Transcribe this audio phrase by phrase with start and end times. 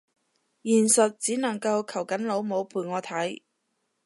[0.63, 3.43] 現實只能夠求緊老母陪我睇